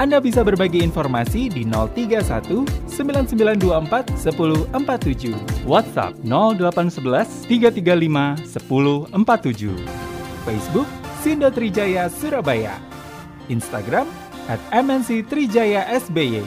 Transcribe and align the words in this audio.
Anda 0.00 0.16
bisa 0.16 0.40
berbagi 0.40 0.80
informasi 0.80 1.52
di 1.52 1.68
031 1.68 2.64
9924 2.88 4.16
1047. 4.16 5.68
WhatsApp 5.68 6.16
0811 6.24 7.44
335 7.44 8.48
1047. 8.48 9.76
Facebook 10.48 10.88
Sindo 11.20 11.52
Trijaya 11.52 12.08
Surabaya. 12.08 12.80
Instagram 13.52 14.08
at 14.48 14.56
MNC 14.72 15.28
Trijaya 15.28 15.84
SBY. 15.92 16.40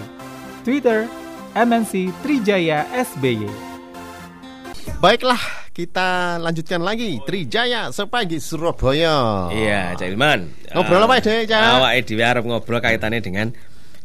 Twitter 0.66 1.06
MNC 1.54 2.10
Trijaya 2.26 2.90
SBY. 2.90 3.46
Baiklah, 4.98 5.63
kita 5.74 6.38
lanjutkan 6.38 6.86
lagi 6.86 7.18
Trijaya 7.26 7.90
sepagi 7.90 8.38
Surabaya. 8.38 9.50
Iya, 9.50 9.98
Cak 9.98 10.06
Ilman. 10.06 10.70
Ngobrol 10.70 11.02
apa 11.10 11.18
ya, 11.18 11.50
Cak? 11.50 11.64
Awak 11.82 11.92
dhewe 12.06 12.24
arep 12.24 12.44
ngobrol 12.46 12.78
kaitannya 12.78 13.26
dengan 13.26 13.50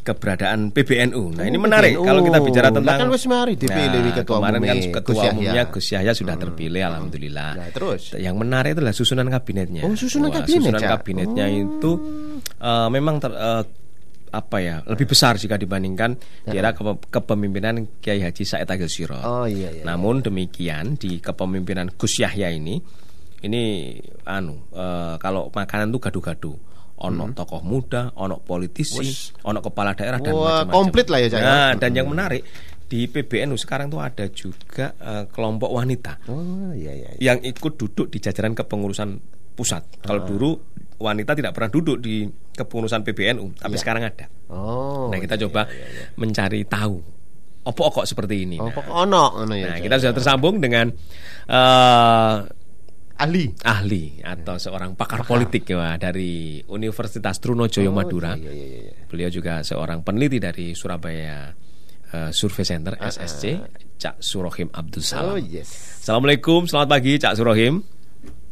keberadaan 0.00 0.72
PBNU. 0.72 1.36
Nah, 1.36 1.44
ini 1.44 1.60
menarik 1.60 1.92
PBNU. 1.92 2.08
kalau 2.08 2.20
kita 2.24 2.38
bicara 2.40 2.68
tentang 2.72 2.96
kan 2.96 3.08
wis 3.12 3.28
mari 3.28 3.60
dipilih 3.60 4.00
Nah, 4.00 4.16
ketua 4.16 4.36
kemarin 4.40 4.60
kan 4.64 4.78
ketua 4.96 5.04
Gus 5.04 5.18
umumnya 5.36 5.62
Gus 5.68 5.86
Yahya 5.92 6.12
sudah 6.16 6.36
terpilih 6.40 6.82
alhamdulillah. 6.88 7.50
Nah, 7.60 7.68
terus? 7.76 8.16
Yang 8.16 8.36
menarik 8.40 8.70
adalah 8.80 8.96
susunan 8.96 9.28
kabinetnya. 9.28 9.84
Oh, 9.84 9.92
susunan 9.92 10.32
Wah, 10.32 10.40
kabinet, 10.40 10.64
Susunan 10.64 10.80
kabinetnya 10.80 11.46
Oh. 11.52 11.60
itu 11.60 11.90
eh, 12.56 12.88
memang 12.88 13.20
ter, 13.20 13.32
eh, 13.36 13.62
apa 14.30 14.56
ya 14.58 14.76
lebih 14.84 15.06
besar 15.06 15.34
jika 15.34 15.54
dibandingkan 15.54 16.14
di 16.42 16.52
era 16.52 16.70
kepe- 16.70 17.08
kepemimpinan 17.08 17.98
Kiai 17.98 18.20
Haji 18.20 18.42
Said 18.42 18.64
Agil 18.64 18.86
Sirot. 18.86 19.20
Oh, 19.20 19.44
iya, 19.44 19.70
iya, 19.70 19.82
Namun 19.82 20.20
demikian 20.20 20.94
di 20.94 21.18
kepemimpinan 21.18 21.92
Gus 21.92 22.18
Yahya 22.18 22.48
ini 22.50 22.76
ini 23.38 23.94
anu 24.24 24.68
eh, 24.70 25.14
kalau 25.16 25.48
makanan 25.48 25.88
tuh 25.88 26.00
gaduh-gaduh. 26.00 26.56
Ono 26.98 27.30
tokoh 27.30 27.62
muda, 27.62 28.10
ono 28.18 28.42
politisi, 28.42 29.06
ono 29.46 29.62
kepala 29.62 29.94
daerah 29.94 30.18
dan 30.18 30.34
Wah, 30.34 30.66
macam-macam. 30.66 30.74
komplit 30.74 31.06
lah 31.06 31.18
ya, 31.22 31.28
Cak, 31.30 31.38
ya? 31.38 31.46
Nah, 31.46 31.70
dan 31.78 31.90
yang 31.94 32.10
menarik 32.10 32.42
di 32.84 33.06
PBNU 33.06 33.54
sekarang 33.54 33.86
tuh 33.86 34.02
ada 34.02 34.26
juga 34.28 34.90
eh, 34.98 35.24
kelompok 35.30 35.70
wanita 35.70 36.26
Oh, 36.26 36.74
iya 36.74 36.90
iya. 36.90 37.08
iya. 37.14 37.22
yang 37.22 37.38
ikut 37.38 37.78
duduk 37.78 38.10
di 38.10 38.18
jajaran 38.18 38.50
kepengurusan 38.50 39.14
pusat. 39.58 39.82
Kalau 39.98 40.22
dulu 40.22 40.54
wanita 41.02 41.34
tidak 41.34 41.50
pernah 41.50 41.70
duduk 41.74 41.98
di 41.98 42.22
kepengurusan 42.54 43.02
PBNU, 43.02 43.58
tapi 43.58 43.74
sekarang 43.74 44.06
ada. 44.06 44.30
Oh. 44.54 45.10
nah, 45.10 45.18
kita 45.18 45.34
iya, 45.34 45.42
coba 45.46 45.66
iya, 45.66 45.82
iya. 45.82 46.04
mencari 46.14 46.62
tahu 46.64 47.18
opo 47.68 47.82
kok 47.92 48.06
seperti 48.08 48.48
ini. 48.48 48.56
Oh, 48.56 48.70
Nah, 48.70 48.74
pokok 48.74 48.94
ono 48.94 49.24
ngono 49.36 49.54
ya. 49.54 49.76
nah, 49.76 49.78
kita 49.82 50.00
sudah 50.00 50.14
tersambung 50.16 50.56
dengan 50.56 50.88
eh, 51.52 52.36
ahli. 53.18 53.44
ahli 53.60 54.24
atau 54.24 54.56
seorang 54.56 54.96
pakar 54.96 55.26
politik 55.28 55.68
ya 55.68 56.00
dari 56.00 56.62
Universitas 56.64 57.36
Trunojoyo 57.42 57.92
Madura. 57.92 58.32
Iya 58.38 58.48
iya 58.48 58.66
iya. 58.66 58.80
iya. 58.88 58.92
Beliau 59.04 59.28
juga 59.28 59.60
seorang 59.60 60.00
peneliti 60.00 60.40
dari 60.40 60.72
Surabaya 60.72 61.52
eh, 62.08 62.30
Survey 62.32 62.64
Center 62.64 62.96
SSC, 62.96 63.42
Cak 64.00 64.16
Surohim 64.22 64.72
Abdul 64.72 65.04
Ah, 65.04 65.08
Salam. 65.12 65.36
Oh, 65.36 65.38
yes. 65.38 66.00
Assalamualaikum, 66.00 66.64
selamat 66.64 66.88
pagi 66.88 67.12
Cak 67.20 67.36
Surohim. 67.36 67.84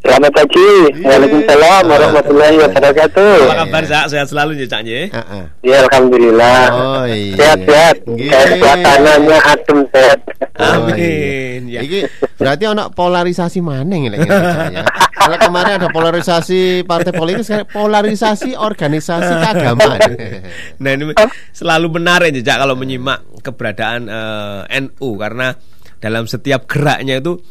Selamat 0.06 0.32
pagi. 0.38 0.70
Waalaikumsalam 1.02 1.82
warahmatullahi 1.90 2.56
wabarakatuh. 2.62 3.34
Apa 3.42 3.54
kabar 3.66 3.82
Cak? 3.90 4.04
Sehat 4.06 4.26
selalu 4.30 4.54
ya 4.62 4.66
Cak 4.70 4.80
ya? 4.86 5.10
Heeh. 5.10 5.44
Ya 5.66 5.76
alhamdulillah. 5.82 6.62
Oh, 6.70 7.04
iya. 7.10 7.34
Sehat-sehat. 7.34 7.96
Kayak 8.06 8.44
suasananya 8.54 9.38
adem 9.50 9.78
sehat. 9.90 10.18
Amin. 10.62 11.60
Ya. 11.66 11.80
Iki 11.82 12.00
berarti 12.38 12.64
ono 12.70 12.94
polarisasi 12.94 13.58
maning 13.58 14.14
lek 14.14 14.18
ngene, 14.22 14.30
Cak, 14.30 14.70
ya. 14.70 14.82
Kalau 15.10 15.36
kemarin 15.42 15.72
ada 15.82 15.88
polarisasi 15.90 16.86
partai 16.86 17.10
politik, 17.10 17.42
sekarang 17.42 17.66
polarisasi 17.74 18.54
organisasi 18.54 19.32
keagamaan. 19.42 20.00
Nah 20.86 20.90
ini 20.94 21.04
selalu 21.50 21.98
menarik 21.98 22.30
ya 22.30 22.54
Cak 22.54 22.62
kalau 22.62 22.78
menyimak 22.78 23.42
keberadaan 23.42 24.06
eh, 24.06 24.86
NU 24.86 25.18
karena 25.18 25.50
dalam 25.98 26.30
setiap 26.30 26.70
geraknya 26.70 27.18
itu 27.18 27.42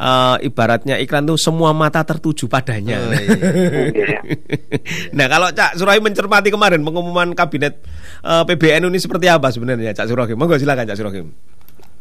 eh, 0.00 0.36
ibaratnya 0.48 0.96
iklan 0.96 1.28
tuh 1.28 1.36
semua 1.36 1.76
mata 1.76 2.00
tertuju 2.00 2.48
padanya. 2.48 2.96
Oh, 2.96 3.12
iya. 3.12 4.18
nah 5.16 5.28
kalau 5.28 5.52
Cak 5.52 5.76
Surahim 5.76 6.08
mencermati 6.08 6.48
kemarin 6.48 6.80
pengumuman 6.80 7.36
kabinet 7.36 7.84
eh, 8.24 8.42
PBNU 8.48 8.88
ini 8.88 8.98
seperti 8.98 9.28
apa 9.28 9.52
sebenarnya 9.52 9.92
Cak 9.92 10.08
Surahim? 10.08 10.40
Monggo 10.40 10.56
silakan 10.56 10.88
Cak 10.88 10.98
Surahim. 10.98 11.28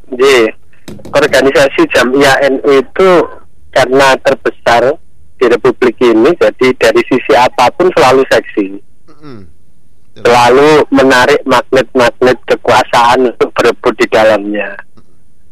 Jadi 0.09 0.35
organisasi 1.13 1.81
Jamiah 1.93 2.39
NU 2.49 2.71
itu 2.81 3.09
karena 3.69 4.17
terbesar 4.25 4.97
di 5.39 5.45
Republik 5.47 5.95
ini, 6.03 6.35
jadi 6.35 6.67
dari 6.75 7.01
sisi 7.07 7.31
apa 7.37 7.71
pun 7.71 7.87
selalu 7.95 8.27
seksi, 8.27 8.75
Mm-mm. 9.07 9.39
selalu 10.19 10.83
menarik 10.91 11.39
magnet-magnet 11.47 12.35
kekuasaan 12.43 13.31
untuk 13.31 13.49
berebut 13.55 13.93
di 13.95 14.07
dalamnya. 14.11 14.75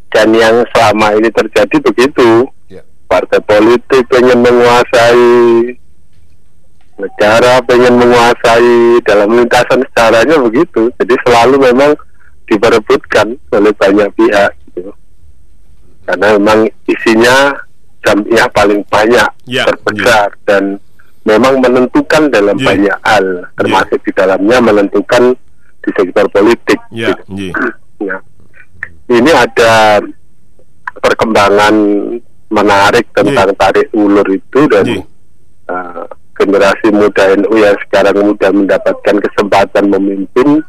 Dan 0.08 0.32
yang 0.32 0.64
selama 0.72 1.12
ini 1.14 1.28
terjadi 1.28 1.76
begitu, 1.82 2.48
Ya. 2.66 2.80
partai 3.06 3.40
politik 3.40 4.08
pengen 4.08 4.40
menguasai 4.40 5.76
negara 6.98 7.62
pengen 7.62 7.94
menguasai 7.94 8.74
dalam 9.06 9.30
lintasan 9.32 9.86
sejarahnya 9.86 10.34
begitu 10.42 10.90
jadi 10.98 11.14
selalu 11.22 11.70
memang 11.70 11.94
diperebutkan 12.44 13.38
oleh 13.48 13.70
banyak 13.72 14.08
pihak 14.12 14.50
gitu. 14.68 14.90
karena 16.02 16.34
memang 16.34 16.58
isinya 16.84 17.54
jamiah 18.02 18.50
paling 18.50 18.82
banyak 18.88 19.28
Ya, 19.46 19.62
terbesar 19.64 20.34
dan 20.42 20.82
memang 21.22 21.62
menentukan 21.62 22.28
dalam 22.28 22.58
Ya. 22.58 22.66
banyak 22.66 22.96
hal 23.00 23.26
termasuk 23.54 24.02
di 24.02 24.12
dalamnya 24.12 24.58
menentukan 24.58 25.38
di 25.78 25.90
sektor 25.94 26.26
politik 26.28 26.80
Ya, 26.90 27.14
gitu. 27.14 27.22
ya. 27.46 27.52
Ya. 28.10 28.16
Ini 29.08 29.30
ada 29.32 30.04
perkembangan 31.00 31.74
menarik 32.52 33.08
tentang 33.12 33.52
tarik 33.56 33.88
ulur 33.92 34.24
itu 34.28 34.60
dan 34.68 34.84
Ji. 34.84 35.00
uh, 35.68 36.04
generasi 36.36 36.88
muda 36.92 37.34
NU 37.36 37.54
yang 37.60 37.76
sekarang 37.88 38.16
mudah 38.20 38.50
mendapatkan 38.52 39.16
kesempatan 39.20 39.84
memimpin 39.90 40.64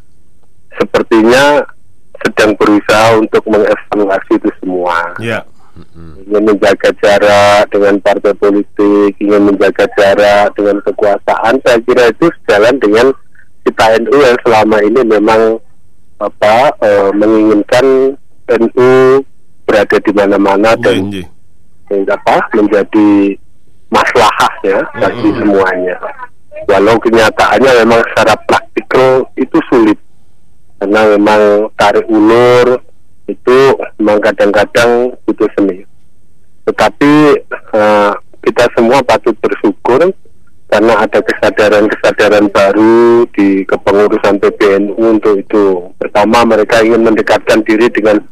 sepertinya 0.76 1.64
sedang 2.20 2.52
berusaha 2.56 3.16
untuk 3.16 3.44
mengevaluasi 3.48 4.32
itu 4.36 4.50
semua. 4.60 5.16
Ya. 5.22 5.40
Ingin 6.28 6.44
menjaga 6.44 6.92
jarak 7.00 7.72
dengan 7.72 7.96
partai 8.04 8.36
politik, 8.36 9.16
ingin 9.16 9.48
menjaga 9.48 9.88
jarak 9.96 10.52
dengan 10.52 10.84
kekuasaan. 10.84 11.56
Saya 11.64 11.78
kira 11.80 12.12
itu 12.12 12.28
sejalan 12.42 12.76
dengan 12.76 13.06
kita 13.64 13.84
NU 14.04 14.16
yang 14.20 14.36
selama 14.44 14.76
ini 14.84 15.00
memang 15.06 15.40
apa 16.20 16.76
eh, 16.84 17.08
menginginkan 17.16 18.16
NU 18.58 19.22
berada 19.66 19.96
di 20.02 20.12
mana-mana 20.14 20.74
dan 20.74 21.06
Nggih, 21.06 21.26
yang 21.90 22.02
apa 22.10 22.42
menjadi 22.54 23.38
maslahah 23.90 24.54
ya 24.66 24.80
bagi 24.98 25.30
semuanya. 25.38 25.96
Walau 26.66 26.98
kenyataannya 26.98 27.72
memang 27.86 28.00
secara 28.10 28.34
praktikal 28.46 29.26
itu 29.38 29.58
sulit 29.70 29.98
karena 30.80 31.16
memang 31.16 31.70
tarik 31.76 32.06
ulur 32.08 32.80
itu 33.28 33.58
memang 34.00 34.18
kadang-kadang 34.18 35.14
butuh 35.28 35.46
seni. 35.54 35.86
Tetapi 36.66 37.12
eh, 37.74 38.12
kita 38.42 38.64
semua 38.74 38.98
patut 39.04 39.36
bersyukur 39.38 40.10
karena 40.70 41.02
ada 41.02 41.18
kesadaran-kesadaran 41.18 42.46
baru 42.54 43.26
di 43.34 43.66
kepengurusan 43.66 44.38
PBNU 44.38 44.94
untuk 44.96 45.34
itu. 45.36 45.90
Pertama 45.98 46.46
mereka 46.46 46.78
ingin 46.80 47.02
mendekatkan 47.02 47.60
diri 47.66 47.90
dengan 47.90 48.22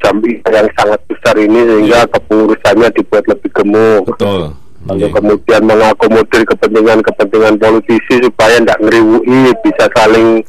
jambi 0.00 0.40
yang 0.48 0.66
sangat 0.74 0.98
besar 1.06 1.36
ini 1.36 1.60
sehingga 1.62 2.08
kepengurusannya 2.10 2.88
dibuat 2.96 3.24
lebih 3.28 3.50
gemuk. 3.52 4.02
Betul. 4.08 4.56
Lalu 4.82 4.98
Nggih. 4.98 5.12
kemudian 5.14 5.62
mengakomodir 5.62 6.42
kepentingan-kepentingan 6.42 7.54
politisi 7.54 8.18
supaya 8.18 8.58
tidak 8.58 8.82
ngeriwui, 8.82 9.54
bisa 9.62 9.86
saling 9.94 10.42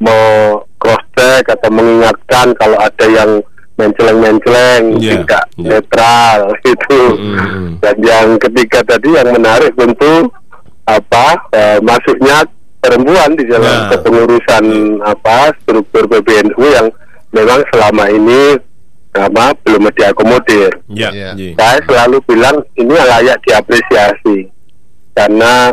mau 0.00 0.62
cross 0.80 1.04
check 1.12 1.44
atau 1.52 1.68
mengingatkan 1.68 2.56
kalau 2.56 2.80
ada 2.80 3.06
yang 3.10 3.44
menceleng-menceleng, 3.74 5.02
Iya, 5.02 5.20
tidak 5.20 5.44
iya. 5.58 5.68
netral 5.76 6.40
itu. 6.72 7.02
Mm-mm. 7.18 7.66
Dan 7.82 7.96
yang 8.00 8.28
ketiga 8.38 8.80
tadi 8.86 9.08
yang 9.12 9.28
menarik 9.34 9.74
tentu 9.74 10.30
apa 10.84 11.26
masuknya 11.80 12.44
perempuan 12.78 13.32
di 13.32 13.44
dalam 13.44 13.64
Ya. 13.64 13.88
kepengurusan 13.90 14.64
apa 15.00 15.36
struktur 15.58 16.04
PBNU 16.04 16.60
yang 16.62 16.88
memang 17.30 17.64
selama 17.72 18.04
ini 18.06 18.60
apa 19.10 19.54
belum 19.62 19.88
diakomodir. 19.90 20.68
Ya, 20.90 21.08
Iya. 21.08 21.28
nggih. 21.32 21.52
Saya 21.54 21.78
selalu 21.82 22.18
bilang 22.24 22.56
ini 22.74 22.92
layak 22.92 23.40
diapresiasi 23.40 24.50
karena 25.12 25.72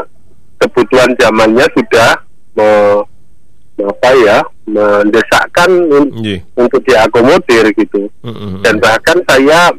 kebutuhan 0.57 1.11
zamannya 1.17 1.65
sudah 1.71 2.09
me- 2.53 3.03
apa 3.81 4.09
ya 4.15 4.37
mendesakkan 4.63 5.67
un- 5.89 6.13
Nggih. 6.13 6.39
untuk 6.55 6.85
diakomodir 6.85 7.65
gitu. 7.73 8.07
Mm-mm. 8.21 8.61
Dan 8.61 8.77
bahkan 8.77 9.17
saya 9.25 9.73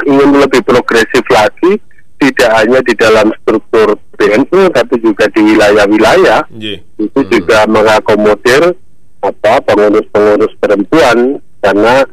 ingin 0.00 0.30
lebih 0.34 0.60
progresif 0.62 1.24
lagi 1.26 1.80
tidak 2.20 2.50
hanya 2.52 2.78
di 2.80 2.92
dalam 2.94 3.32
struktur 3.34 3.88
BNU 4.14 4.68
tapi 4.70 4.94
juga 5.00 5.24
di 5.32 5.40
wilayah-wilayah 5.42 6.44
Nggih. 6.52 6.78
itu 7.00 7.20
juga 7.26 7.64
mengakomodir 7.64 8.76
apa 9.20 9.52
pengurus-pengurus 9.64 10.52
perempuan 10.56 11.18
karena 11.60 12.04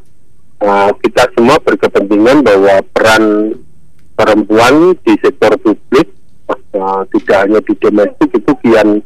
uh, 0.59 0.91
kita 0.99 1.23
semua 1.31 1.59
berkepentingan 1.59 2.39
bahwa 2.41 2.79
peran 2.91 3.23
perempuan 4.13 4.73
di 5.03 5.13
sektor 5.19 5.53
publik 5.59 6.07
uh, 6.73 7.03
tidak 7.11 7.37
hanya 7.43 7.59
di 7.61 7.73
domestik 7.77 8.29
itu 8.31 8.51
kian 8.61 8.99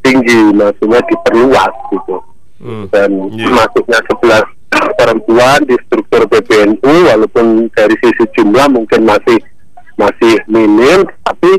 tinggi 0.00 0.40
maksudnya 0.52 1.00
diperluas 1.04 1.74
gitu 1.92 2.18
Mm. 2.58 2.90
dan 2.90 3.06
Iya. 3.38 3.54
masuknya 3.54 4.02
11 4.18 4.42
perempuan 4.98 5.62
di 5.62 5.78
struktur 5.78 6.26
PBNU 6.26 6.90
walaupun 7.06 7.70
dari 7.70 7.94
sisi 8.02 8.26
jumlah 8.34 8.66
mungkin 8.66 9.06
masih 9.06 9.38
masih 9.98 10.38
minim 10.46 11.02
tapi 11.26 11.58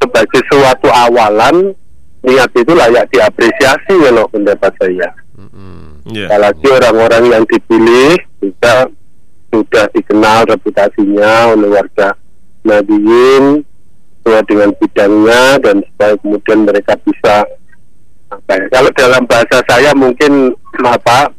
sebagai 0.00 0.40
suatu 0.52 0.88
awalan 0.92 1.72
niat 2.20 2.52
itu 2.52 2.72
layak 2.76 3.08
diapresiasi 3.08 3.94
kalau 3.96 4.28
pendapat 4.28 4.72
saya 4.76 5.08
Mm-mm. 5.40 6.04
Iya. 6.12 6.28
apalagi 6.28 6.66
orang-orang 6.68 7.24
yang 7.32 7.44
dipilih 7.48 8.20
juga 8.44 8.88
sudah 9.50 9.84
dikenal 9.96 10.46
reputasinya 10.46 11.56
oleh 11.56 11.68
warga 11.72 12.14
Nadiyin 12.60 13.64
sesuai 14.20 14.44
dengan 14.44 14.70
bidangnya 14.76 15.42
dan 15.64 15.76
supaya 15.80 16.14
kemudian 16.20 16.60
mereka 16.68 16.92
bisa 17.08 17.48
apa 18.30 18.52
ya, 18.52 18.64
kalau 18.68 18.90
dalam 18.94 19.22
bahasa 19.24 19.58
saya 19.64 19.90
mungkin 19.96 20.52
apa 20.84 21.32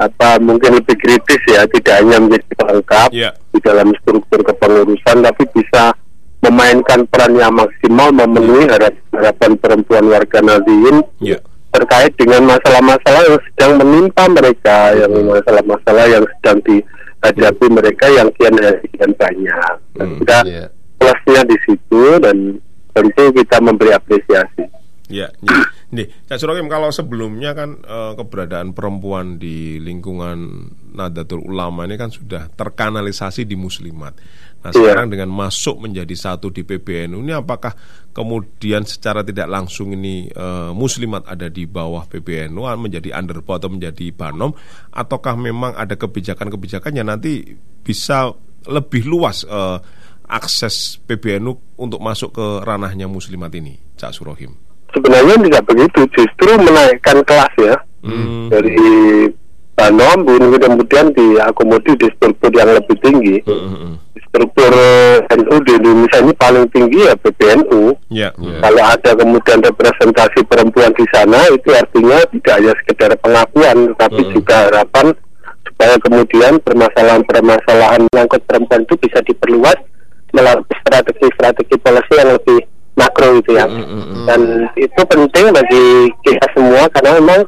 apa 0.00 0.40
mungkin 0.40 0.80
lebih 0.80 0.96
kritis 0.96 1.42
ya 1.44 1.68
tidak 1.68 2.00
hanya 2.00 2.16
menjadi 2.18 2.52
pelengkap 2.56 3.08
Iya. 3.12 3.30
di 3.52 3.58
dalam 3.60 3.92
struktur 3.94 4.40
kepengurusan 4.40 5.16
tapi 5.20 5.44
bisa 5.52 5.92
memainkan 6.40 7.04
peran 7.06 7.36
yang 7.36 7.52
maksimal 7.52 8.08
memenuhi 8.08 8.64
harap- 8.64 8.96
harapan 9.12 9.52
perempuan 9.54 10.08
warga 10.08 10.40
Nadiyin 10.40 11.04
Iya. 11.20 11.38
terkait 11.70 12.16
dengan 12.16 12.48
masalah-masalah 12.48 13.22
yang 13.22 13.40
sedang 13.46 13.72
menimpa 13.76 14.24
mereka, 14.26 14.78
yang 14.96 15.12
masalah-masalah 15.20 16.04
yang 16.08 16.24
sedang 16.26 16.58
dihadapi 16.64 17.66
mereka 17.68 18.04
yang 18.08 18.28
kian 18.34 18.56
hari 18.56 18.86
kian 18.90 19.12
banyak. 19.14 19.74
Dan 19.94 20.06
Hmm, 20.08 20.18
kita 20.18 20.38
Iya. 20.48 20.64
plusnya 20.96 21.42
di 21.44 21.56
situ 21.62 22.02
dan 22.18 22.36
tentu 22.90 23.24
kita 23.30 23.56
memberi 23.60 23.92
apresiasi. 23.92 24.64
Ya, 25.10 25.28
nih, 25.42 25.58
nih, 25.94 26.06
Cak 26.30 26.38
Surokim 26.38 26.70
kalau 26.70 26.94
sebelumnya 26.94 27.52
kan 27.52 27.82
eh, 27.82 28.12
keberadaan 28.14 28.72
perempuan 28.72 29.42
di 29.42 29.82
lingkungan 29.82 30.70
Nadatul 30.94 31.42
Ulama 31.42 31.86
ini 31.86 31.98
kan 31.98 32.14
sudah 32.14 32.46
terkanalisasi 32.54 33.42
di 33.44 33.58
Muslimat. 33.58 34.14
Nah, 34.60 34.70
Iya. 34.76 34.92
sekarang 34.92 35.08
dengan 35.08 35.32
masuk 35.32 35.80
menjadi 35.80 36.12
satu 36.12 36.52
di 36.52 36.68
PBNU 36.68 37.24
ini 37.24 37.32
apakah 37.32 37.72
kemudian 38.12 38.84
secara 38.84 39.24
tidak 39.24 39.48
langsung 39.48 39.96
ini 39.96 40.28
eh, 40.28 40.70
Muslimat 40.76 41.26
ada 41.26 41.48
di 41.48 41.64
bawah 41.64 42.04
PBNU 42.06 42.62
ah, 42.68 42.76
menjadi 42.76 43.16
underpo 43.16 43.56
atau 43.56 43.72
menjadi 43.72 44.12
banom 44.12 44.52
ataukah 44.92 45.34
memang 45.34 45.74
ada 45.74 45.96
kebijakan-kebijakan 45.96 46.92
yang 46.92 47.08
nanti 47.08 47.56
bisa 47.82 48.30
lebih 48.68 49.08
luas 49.08 49.48
eh, 49.48 49.78
akses 50.30 51.02
PBNU 51.08 51.80
untuk 51.80 51.98
masuk 51.98 52.38
ke 52.38 52.46
ranahnya 52.62 53.10
Muslimat 53.10 53.50
ini, 53.56 53.74
Cak 53.98 54.14
Surohim? 54.14 54.69
Sebenarnya 54.90 55.34
tidak 55.38 55.64
begitu, 55.70 56.00
justru 56.16 56.50
menaikkan 56.58 57.18
kelas 57.22 57.54
ya 57.58 57.76
Hmm. 58.00 58.48
dari 58.48 58.80
Banom, 59.76 60.28
kemudian 60.60 61.08
diakomodir 61.16 61.96
di 61.96 62.08
struktur 62.12 62.52
yang 62.52 62.68
lebih 62.68 62.96
tinggi. 63.00 63.40
Mm-mm. 63.48 63.96
Struktur 64.28 64.68
eh, 64.76 65.24
NU 65.40 65.56
di 65.64 65.72
Indonesia 65.80 66.20
ini 66.20 66.32
paling 66.36 66.68
tinggi 66.68 67.00
ya 67.08 67.16
PBNU. 67.16 67.96
Ya, 68.12 68.28
Kalau 68.36 68.82
ada 68.84 69.10
kemudian 69.16 69.64
representasi 69.64 70.44
perempuan 70.44 70.92
di 70.92 71.08
sana 71.08 71.48
itu 71.48 71.72
artinya 71.72 72.20
tidak 72.28 72.54
hanya 72.60 72.72
sekedar 72.84 73.10
pengakuan 73.24 73.76
tetapi 73.96 74.20
juga 74.36 74.56
harapan 74.68 75.06
supaya 75.64 75.94
kemudian 76.04 76.52
permasalahan-permasalahan 76.60 78.04
menyangkut 78.12 78.44
perempuan 78.44 78.84
itu 78.84 78.94
bisa 79.00 79.24
diperluas 79.24 79.80
melalui 80.36 80.76
strategi-strategi 80.84 81.76
policy 81.80 82.12
yang 82.20 82.36
lebih 82.36 82.60
makro 83.00 83.40
itu 83.40 83.56
ya. 83.56 83.64
Dan 84.28 84.68
itu 84.76 85.00
penting 85.08 85.46
bagi 85.56 85.84
kita 86.20 86.44
semua 86.52 86.84
karena 86.92 87.16
memang 87.16 87.40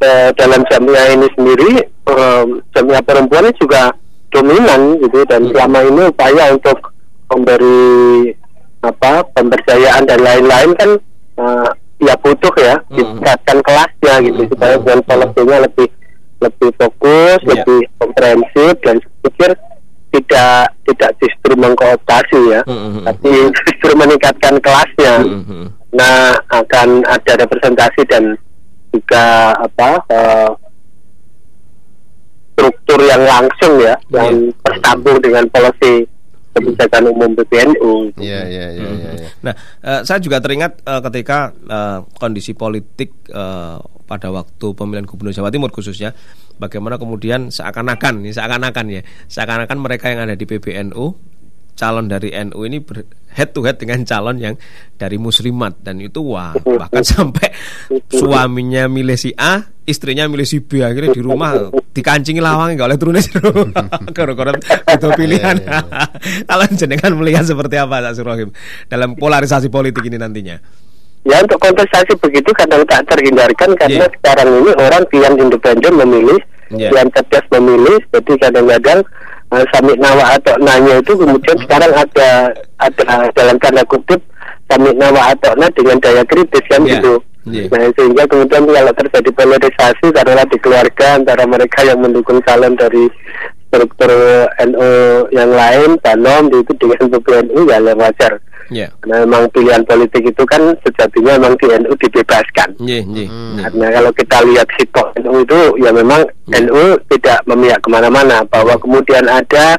eh, 0.00 0.30
dalam 0.32 0.64
jamiah 0.72 1.12
ini 1.12 1.28
sendiri 1.36 1.72
eh, 1.84 2.44
jamiah 2.72 3.02
perempuan 3.04 3.52
juga 3.60 3.92
dominan 4.32 4.96
gitu. 5.04 5.20
Dan 5.28 5.52
selama 5.52 5.78
ini 5.84 6.02
upaya 6.08 6.56
untuk 6.56 6.96
memberi 7.28 8.32
apa 8.80 9.26
pemberdayaan 9.34 10.08
dan 10.08 10.20
lain-lain 10.24 10.70
kan 10.80 10.90
eh, 11.36 11.68
ya 12.00 12.14
butuh 12.16 12.54
ya 12.56 12.80
ditingkatkan 12.88 13.58
kelasnya 13.60 14.14
gitu. 14.24 14.40
Supaya 14.56 14.80
dengan 14.80 15.00
policy-nya 15.04 15.58
lebih 15.68 15.88
lebih 16.36 16.70
fokus, 16.76 17.40
Iya. 17.44 17.64
lebih 17.64 17.80
komprehensif 17.96 18.72
dan 18.84 18.96
pikir 19.24 19.50
tidak 20.14 20.72
tidak 20.86 21.10
justru 21.20 21.52
mengkooptasi 21.58 22.40
ya, 22.52 22.60
Mm-mm. 22.64 23.04
tapi 23.04 23.30
justru 23.52 23.90
meningkatkan 23.96 24.56
kelasnya. 24.62 25.14
Mm-mm. 25.24 25.64
Nah 25.92 26.36
akan 26.52 27.04
ada 27.08 27.32
representasi 27.40 28.04
dan 28.08 28.36
juga 28.92 29.52
apa 29.60 29.90
eh, 30.08 30.50
struktur 32.56 33.00
yang 33.04 33.22
langsung 33.28 33.76
ya, 33.82 33.94
yang 34.14 34.52
tersambung 34.64 35.20
dengan 35.20 35.44
policy 35.52 36.08
kebijakan 36.56 37.02
umum 37.12 37.30
PBNU. 37.36 38.16
Iya, 38.16 38.40
iya, 38.48 38.66
iya, 38.72 38.88
iya. 38.88 39.10
iya. 39.20 39.28
Nah, 39.44 39.54
eh, 39.84 40.00
saya 40.08 40.18
juga 40.18 40.40
teringat 40.40 40.80
eh, 40.80 41.00
ketika 41.04 41.52
eh, 41.52 41.98
kondisi 42.16 42.56
politik 42.56 43.12
eh, 43.28 43.76
pada 44.06 44.28
waktu 44.30 44.66
pemilihan 44.72 45.04
gubernur 45.04 45.36
Jawa 45.36 45.52
Timur 45.52 45.68
khususnya, 45.68 46.16
bagaimana 46.56 46.96
kemudian 46.96 47.52
seakan-akan, 47.52 48.24
ini 48.24 48.32
seakan-akan 48.32 48.86
ya, 48.88 49.02
seakan-akan 49.28 49.78
mereka 49.82 50.08
yang 50.08 50.24
ada 50.24 50.38
di 50.38 50.46
PBNU 50.48 51.35
calon 51.76 52.08
dari 52.08 52.32
NU 52.32 52.64
ini 52.64 52.80
ber, 52.80 53.04
head 53.36 53.52
to 53.52 53.60
head 53.62 53.76
dengan 53.76 54.00
calon 54.02 54.40
yang 54.40 54.54
dari 54.96 55.20
Muslimat 55.20 55.76
dan 55.84 56.00
itu 56.00 56.24
wah 56.24 56.56
bahkan 56.56 57.04
sampai 57.14 57.52
suaminya 58.08 58.88
milih 58.88 59.14
si 59.14 59.36
A, 59.36 59.60
istrinya 59.84 60.24
milih 60.26 60.48
si 60.48 60.64
B 60.64 60.80
akhirnya 60.80 61.12
di 61.12 61.20
rumah 61.20 61.68
dikancingi 61.92 62.40
lawangnya 62.40 62.80
nggak 62.80 62.88
oleh 62.88 62.98
turunnya 62.98 63.22
gara-gara 64.16 64.52
itu 64.96 65.08
pilihan. 65.14 65.56
Iya, 65.60 65.80
Kalau 66.48 66.64
jenengan 66.72 67.12
melihat 67.16 67.44
seperti 67.44 67.76
apa 67.76 68.00
Pak 68.00 68.16
Surohim 68.16 68.50
dalam 68.88 69.12
polarisasi 69.14 69.68
politik 69.68 70.04
ini 70.08 70.16
nantinya? 70.16 70.56
Ya 71.26 71.42
untuk 71.42 71.58
kontestasi 71.58 72.14
begitu 72.22 72.54
kadang 72.54 72.86
tak 72.86 73.02
terhindarkan 73.10 73.74
karena 73.74 74.06
Iya. 74.06 74.14
sekarang 74.14 74.48
ini 74.62 74.70
orang 74.78 75.02
kian 75.10 75.34
independen 75.34 75.92
memilih, 75.98 76.38
Iya. 76.70 76.94
kian 76.94 77.08
cerdas 77.10 77.42
memilih, 77.50 77.98
jadi 78.14 78.32
kadang-kadang 78.46 79.02
uh, 79.52 79.64
samik 79.74 79.98
nawa 80.00 80.38
atau 80.38 80.54
nanya 80.58 80.98
itu 80.98 81.12
kemudian 81.14 81.56
sekarang 81.66 81.92
ada 81.94 82.28
ada 82.82 83.02
dalam 83.34 83.56
tanda 83.62 83.82
kutip 83.86 84.20
samik 84.66 84.94
nawa 84.98 85.34
atau 85.34 85.52
na 85.54 85.70
dengan 85.74 85.98
daya 86.02 86.22
kritis 86.26 86.64
kan 86.66 86.82
Iya. 86.82 86.98
gitu. 86.98 87.14
Iya. 87.46 87.70
Nah 87.70 87.90
sehingga 87.94 88.24
kemudian 88.26 88.66
kalau 88.66 88.92
terjadi 88.98 89.30
polarisasi 89.30 90.06
karena 90.10 90.42
di 90.50 90.58
keluarga 90.58 91.06
antara 91.14 91.46
mereka 91.46 91.86
yang 91.86 92.02
mendukung 92.02 92.42
calon 92.42 92.74
dari 92.74 93.06
struktur 93.70 94.10
NU 94.66 94.90
yang 95.30 95.50
lain, 95.54 95.94
Banom 96.02 96.50
itu 96.50 96.72
dengan 96.74 97.06
PBNU 97.06 97.60
ya 97.70 97.78
wajar. 97.94 98.42
Ya. 98.70 98.90
Karena 99.02 99.22
memang 99.26 99.46
pilihan 99.54 99.82
politik 99.86 100.26
itu 100.26 100.42
kan 100.46 100.74
sejatinya 100.82 101.38
memang 101.38 101.54
di 101.58 101.66
NU 101.70 101.94
dibebaskan. 101.94 102.68
Iya, 102.82 103.00
iya. 103.06 103.28
Karena 103.62 103.86
kalau 103.94 104.10
kita 104.14 104.38
lihat 104.42 104.68
sikap 104.74 105.06
NU 105.22 105.46
itu 105.46 105.60
ya 105.78 105.90
memang 105.94 106.26
NU 106.50 106.82
tidak 107.10 107.38
memihak 107.46 107.78
ke 107.78 107.88
mana-mana 107.90 108.42
bahwa 108.50 108.74
kemudian 108.78 109.26
ada 109.30 109.78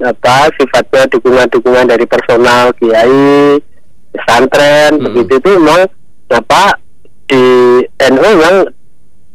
apa 0.00 0.48
sifatnya 0.56 1.04
dukungan-dukungan 1.12 1.84
dari 1.92 2.08
personal 2.08 2.72
kiai 2.80 3.60
pesantren 4.10 4.96
Hmm. 4.96 5.04
begitu 5.12 5.38
itu 5.38 5.50
memang 5.60 5.86
apa 6.32 6.76
di 7.28 7.44
NU 8.08 8.20
memang 8.24 8.56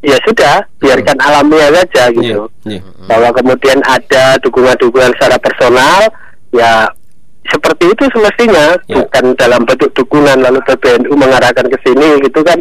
ya 0.01 0.17
sudah 0.25 0.61
biarkan 0.77 1.17
alamiah 1.17 1.69
saja 1.73 2.13
gitu 2.13 2.45
iya. 2.65 2.81
bahwa 3.09 3.29
kemudian 3.33 3.81
ada 3.85 4.37
dukungan-dukungan 4.41 5.13
secara 5.17 5.37
personal 5.41 5.99
ya 6.53 6.85
seperti 7.47 7.93
itu 7.93 8.03
semestinya 8.09 8.77
Ya. 8.85 9.01
bukan 9.01 9.35
dalam 9.35 9.61
bentuk 9.63 9.93
dukungan 9.93 10.37
lalu 10.39 10.59
PBNU 10.63 11.13
mengarahkan 11.13 11.65
ke 11.65 11.77
sini 11.81 12.21
gitu 12.21 12.41
kan 12.41 12.57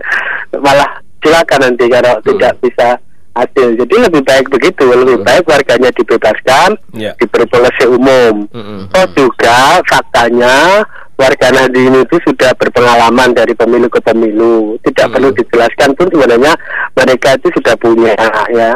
malah 0.55 0.89
silakan 1.21 1.73
nanti 1.73 1.89
kalau 1.89 2.21
tidak 2.21 2.53
bisa 2.61 3.01
adil. 3.35 3.75
Jadi 3.75 3.95
lebih 3.99 4.23
baik 4.23 4.47
begitu, 4.47 4.87
lebih 4.87 5.19
baik 5.21 5.43
warganya 5.45 5.91
dibebaskan, 5.91 6.79
Ya. 6.95 7.19
diberi 7.19 7.49
polisi 7.49 7.83
umum. 7.85 8.47
Mm-mm. 8.47 8.87
Oh 8.95 9.07
juga 9.11 9.83
faktanya 9.85 10.87
warga 11.15 11.51
Nahdien 11.51 11.99
itu 11.99 12.15
sudah 12.23 12.55
berpengalaman 12.55 13.35
dari 13.35 13.51
pemilu 13.55 13.91
ke 13.91 13.99
pemilu. 14.03 14.79
Tidak 14.83 15.07
Hmm. 15.09 15.15
perlu 15.15 15.29
dijelaskan 15.33 15.91
pun 15.95 16.07
sebenarnya 16.11 16.53
mereka 16.95 17.35
itu 17.35 17.49
sudah 17.59 17.75
punya 17.75 18.15
ya 18.51 18.71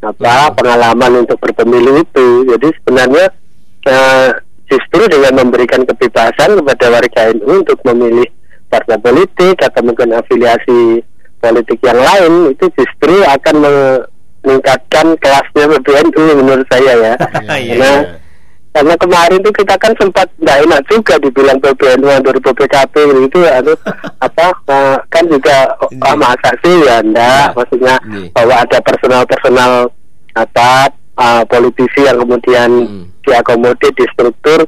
apa 0.00 0.54
pengalaman 0.54 1.26
untuk 1.26 1.36
berpemilu 1.36 2.00
itu. 2.00 2.28
Jadi 2.48 2.68
sebenarnya 2.80 3.24
eh, 3.84 4.30
justru 4.68 5.08
dengan 5.08 5.44
memberikan 5.44 5.82
kebebasan 5.82 6.60
kepada 6.60 6.86
warga 6.92 7.20
NU 7.32 7.64
untuk 7.64 7.80
memilih 7.88 8.28
partai 8.68 9.00
politik 9.00 9.56
atau 9.58 9.80
mungkin 9.80 10.12
afiliasi 10.12 11.00
politik 11.40 11.80
yang 11.80 11.96
lain 11.96 12.52
itu 12.52 12.68
justru 12.76 13.24
akan 13.24 13.54
meningkatkan 14.44 15.16
kelasnya 15.18 15.64
PBNU 15.78 16.24
menurut 16.36 16.66
saya 16.68 16.92
ya. 16.94 17.14
Iya, 17.58 17.74
Karena 17.74 17.92
iya. 18.04 18.16
karena 18.68 18.94
kemarin 19.00 19.40
tuh 19.40 19.54
kita 19.56 19.74
kan 19.80 19.92
sempat 19.96 20.28
nggak 20.38 20.58
enak 20.68 20.80
juga 20.86 21.14
dibilang 21.18 21.58
PBNU 21.58 22.06
dari 22.22 22.38
PPKP 22.38 22.94
gitu 23.26 23.38
anu 23.48 23.72
apa 24.26 24.46
eh, 24.68 24.96
kan 25.08 25.24
juga 25.26 25.72
ah, 26.04 26.14
masa 26.14 26.50
sih 26.62 26.76
ya 26.84 27.00
enggak 27.00 27.50
Iya. 27.50 27.56
maksudnya 27.56 27.94
bahwa 28.36 28.54
ada 28.62 28.78
personal-personal 28.84 29.72
apa 30.36 30.92
ah, 31.16 31.42
politisi 31.48 32.04
yang 32.04 32.20
kemudian 32.20 32.70
Hmm. 32.84 33.04
Diakomodir 33.28 33.92
di 33.92 34.04
struktur 34.16 34.64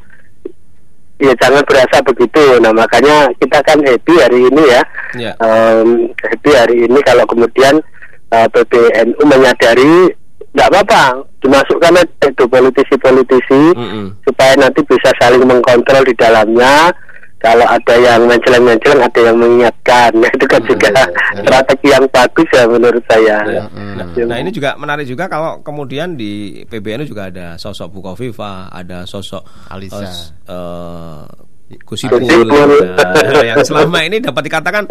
ya 1.21 1.33
jangan 1.37 1.65
berasa 1.65 2.01
begitu 2.05 2.61
nah 2.61 2.73
makanya 2.73 3.29
kita 3.37 3.61
kan 3.65 3.81
happy 3.81 4.15
hari 4.21 4.41
ini 4.49 4.63
ya 4.69 4.83
Ya. 5.11 5.33
Em, 5.43 6.15
happy 6.23 6.51
hari 6.55 6.77
ini 6.87 7.03
kalau 7.03 7.27
kemudian 7.27 7.83
uh, 8.31 8.47
PBNU 8.47 9.19
menyadari 9.27 10.15
nggak 10.55 10.71
apa-apa 10.71 11.27
dimasukkan 11.43 11.99
itu 12.31 12.45
politisi-politisi 12.47 13.75
Mm-mm. 13.75 14.07
supaya 14.23 14.55
nanti 14.55 14.87
bisa 14.87 15.11
saling 15.19 15.43
mengkontrol 15.43 16.07
di 16.07 16.15
dalamnya 16.15 16.95
kalau 17.41 17.67
ada 17.67 17.95
yang 17.97 18.29
menceleng-menceleng 18.29 19.01
ada 19.01 19.21
yang 19.21 19.37
mengingatkan 19.41 19.81
Nah, 19.91 20.31
itu 20.37 20.47
kan 20.47 20.63
juga 20.69 20.89
iya. 20.93 21.07
strategi 21.43 21.89
yang 21.91 22.05
bagus 22.13 22.49
ya 22.53 22.65
menurut 22.69 23.05
saya 23.09 23.37
Ya. 23.51 23.65
Nah, 23.73 24.07
nah, 24.07 24.39
ini 24.39 24.51
juga 24.53 24.77
menarik 24.77 25.09
juga 25.09 25.27
kalau 25.27 25.65
kemudian 25.65 26.15
di 26.15 26.63
PBNU 26.69 27.09
juga 27.09 27.33
ada 27.33 27.57
sosok 27.57 27.91
Bukoviva, 27.91 28.69
ada 28.71 29.09
sosok 29.09 29.43
Alisa. 29.73 30.05
eh, 30.47 31.25
Gus 31.71 32.03
Ipul, 32.03 32.27
Ipul. 32.27 32.71
nah, 32.99 33.45
yang 33.47 33.63
selama 33.63 34.03
ini 34.03 34.19
dapat 34.19 34.43
dikatakan 34.51 34.91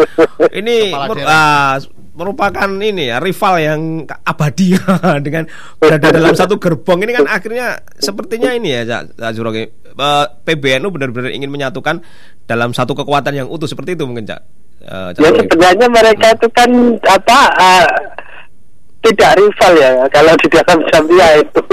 ini 0.56 0.96
mer- 0.96 1.28
ah, 1.28 1.76
merupakan 2.16 2.70
ini 2.72 3.12
ya 3.12 3.20
rival 3.20 3.56
yang 3.60 3.82
abadi 4.24 4.80
dengan 5.26 5.44
berada 5.76 6.08
dalam 6.12 6.32
satu 6.36 6.56
gerbong 6.56 7.04
ini 7.04 7.12
kan 7.16 7.26
akhirnya 7.28 7.84
sepertinya 8.00 8.56
ini 8.56 8.80
ya 8.80 8.84
Cak. 8.88 9.20
Eh, 10.00 10.26
PBNU 10.48 10.88
benar-benar 10.96 11.32
ingin 11.36 11.52
menyatukan 11.52 12.00
dalam 12.48 12.72
satu 12.72 12.96
kekuatan 12.96 13.36
yang 13.36 13.48
utuh 13.52 13.68
seperti 13.68 14.00
itu 14.00 14.08
mungkin 14.08 14.24
Cak. 14.24 14.42
Eh, 14.80 15.10
Cak 15.16 15.24
ya 15.24 15.32
sebenarnya 15.36 15.88
mereka 15.92 16.28
itu 16.36 16.48
kan 16.56 16.70
apa 17.04 17.40
uh, 17.60 17.86
tidak 19.00 19.32
rival 19.36 19.74
ya 19.76 19.92
kalau 20.10 20.34
di 20.36 20.48
dalam 20.50 20.80
Zambia 20.92 21.28
itu 21.40 21.62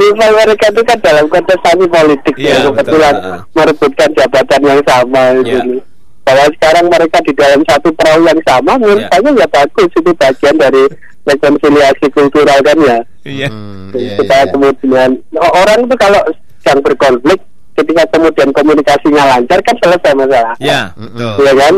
rival 0.00 0.30
mereka 0.34 0.64
itu 0.70 0.80
kan 0.82 0.98
dalam 1.00 1.24
kontestasi 1.28 1.84
politik 1.86 2.34
ya 2.36 2.54
betul. 2.56 2.68
kebetulan 2.72 3.14
Ah. 3.20 3.40
merebutkan 3.52 4.08
jabatan 4.14 4.60
yang 4.62 4.80
sama 4.82 5.22
itu 5.36 5.50
Iya. 5.50 5.60
nih. 5.66 5.82
bahwa 6.20 6.44
sekarang 6.52 6.86
mereka 6.86 7.18
di 7.20 7.32
dalam 7.34 7.60
satu 7.66 7.88
perahu 7.92 8.22
yang 8.22 8.40
sama 8.46 8.72
menurut 8.76 9.02
Iya. 9.02 9.10
saya 9.10 9.30
ya 9.34 9.46
bagus 9.50 9.90
itu 9.90 10.10
bagian 10.14 10.56
dari 10.56 10.82
rekonsiliasi 11.22 12.06
kultural 12.10 12.58
kan 12.60 12.78
ya 12.80 12.98
Iya. 13.20 13.48
Hmm, 13.52 13.92
iya, 13.92 14.16
supaya 14.16 14.44
iya. 14.46 14.50
kemudian 14.50 15.10
orang 15.36 15.78
itu 15.84 15.94
kalau 15.96 16.20
sedang 16.60 16.80
berkonflik 16.80 17.40
ketika 17.74 18.02
kemudian 18.08 18.48
komunikasinya 18.52 19.22
lancar 19.26 19.58
kan 19.60 19.76
selesai 19.80 20.12
masalah 20.14 20.54
Ya, 20.58 20.92
betul. 20.96 21.32
Iya 21.40 21.52
kan? 21.56 21.74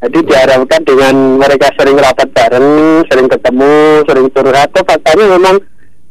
Jadi 0.00 0.18
diharapkan 0.24 0.80
dengan 0.88 1.14
mereka 1.36 1.68
sering 1.76 2.00
rapat 2.00 2.28
bareng, 2.32 3.04
sering 3.04 3.28
ketemu, 3.28 4.00
sering 4.08 4.26
curhat, 4.32 4.68
tuh 4.72 4.84
faktanya 4.88 5.36
memang 5.36 5.60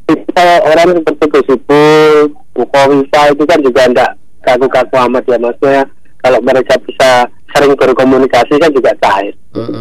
kita 0.06 0.46
orang 0.62 0.90
seperti 1.02 1.26
Gus 1.30 1.50
Ipul, 1.58 2.34
Bukowifa 2.54 3.22
itu 3.34 3.44
kan 3.50 3.60
juga 3.66 3.82
enggak 3.90 4.12
kaku-kaku 4.46 4.96
amat 5.10 5.24
ya 5.26 5.38
maksudnya 5.38 5.84
kalau 6.22 6.40
mereka 6.42 6.78
bisa 6.86 7.26
sering 7.50 7.74
berkomunikasi 7.74 8.62
kan 8.62 8.72
juga 8.74 8.94
cair. 9.02 9.34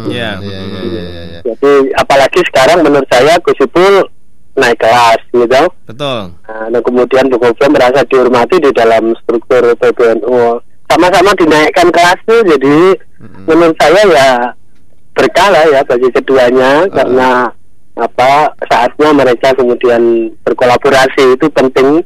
Iya. 0.09 0.41
Iya, 0.41 0.59
iya, 0.65 0.81
iya. 0.89 1.39
Jadi 1.45 1.93
apalagi 1.93 2.41
sekarang 2.49 2.81
menurut 2.81 3.05
saya 3.13 3.37
Gus 3.45 3.61
Ipul 3.61 4.09
naik 4.57 4.81
kelas 4.81 5.21
gitu. 5.29 5.61
Betul. 5.85 6.33
Nah, 6.33 6.65
dan 6.73 6.81
kemudian 6.81 7.29
Bukowifa 7.29 7.69
merasa 7.69 8.01
dihormati 8.09 8.57
di 8.57 8.73
dalam 8.73 9.13
struktur 9.21 9.77
PBNU. 9.77 10.65
Sama-sama 10.89 11.31
dinaikkan 11.37 11.93
kelasnya, 11.93 12.37
jadi 12.57 12.77
Mm-mm. 13.21 13.43
menurut 13.45 13.77
saya 13.77 14.01
ya 14.09 14.29
berkala 15.13 15.61
ya 15.69 15.81
bagi 15.85 16.09
keduanya 16.09 16.87
Ah. 16.87 16.91
karena 16.91 17.29
apa 17.99 18.31
saatnya 18.65 19.09
mereka 19.11 19.51
kemudian 19.53 20.31
berkolaborasi 20.41 21.35
itu 21.35 21.45
penting 21.51 21.99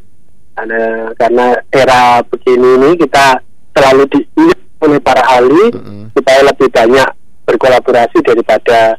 karena 0.58 0.82
karena 1.16 1.46
era 1.70 2.20
begini 2.26 2.70
ini 2.82 2.90
kita 2.98 3.38
selalu 3.78 4.10
diingat 4.10 4.60
oleh 4.82 5.00
para 5.00 5.22
ahli 5.22 5.66
Mm-mm. 5.70 6.04
supaya 6.18 6.40
lebih 6.44 6.68
banyak 6.74 7.10
berkolaborasi 7.46 8.18
daripada 8.26 8.98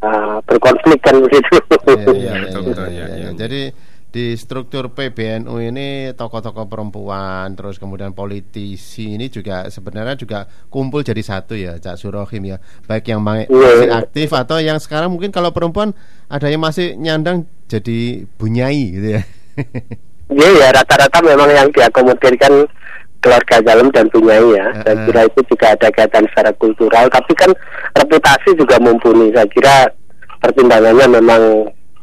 uh, 0.00 0.40
berkonflik 0.48 1.00
kan 1.04 1.20
begitu. 1.20 1.54
Iya, 1.86 1.94
iya, 1.94 2.16
iya, 2.16 2.48
iya, 2.48 2.48
iya, 2.56 2.86
iya. 2.88 3.06
iya. 3.14 3.28
Jadi 3.36 3.62
di 4.10 4.34
struktur 4.34 4.90
PBNU 4.90 5.54
ini 5.62 5.88
tokoh-tokoh 6.12 6.66
perempuan 6.66 7.54
terus 7.54 7.78
kemudian 7.78 8.10
politisi 8.10 9.14
ini 9.14 9.26
juga 9.26 9.66
sebenarnya 9.66 10.14
juga 10.14 10.38
kumpul 10.66 11.00
jadi 11.00 11.22
satu 11.22 11.54
ya 11.54 11.78
Cak 11.78 11.94
Surohim 11.94 12.42
ya 12.44 12.58
baik 12.84 13.06
yang 13.06 13.22
ma- 13.22 13.40
Iya. 13.40 13.46
masih 13.46 13.90
aktif 13.94 14.28
atau 14.30 14.58
yang 14.58 14.76
sekarang 14.76 15.14
mungkin 15.14 15.30
kalau 15.30 15.50
perempuan 15.50 15.94
ada 16.26 16.46
yang 16.46 16.58
masih 16.58 16.94
nyandang 16.94 17.46
jadi 17.66 18.26
bunyai 18.34 18.82
gitu 18.92 19.08
ya 19.14 19.22
Iya 20.30 20.46
ya 20.56 20.68
rata-rata 20.70 21.18
memang 21.22 21.50
yang 21.50 21.66
diakomodirkan 21.70 22.66
keluarga 23.18 23.56
dalam 23.60 23.90
dan 23.90 24.06
punyai 24.08 24.46
ya. 24.54 24.70
Saya 24.80 24.94
kira 25.02 25.20
itu 25.26 25.42
juga 25.44 25.74
ada 25.74 25.90
kaitan 25.90 26.22
secara 26.30 26.54
kultural, 26.54 27.10
tapi 27.10 27.34
kan 27.34 27.50
reputasi 27.92 28.54
juga 28.54 28.78
mumpuni. 28.78 29.34
Saya 29.34 29.50
kira 29.50 29.90
pertimbangannya 30.38 31.06
memang 31.10 31.42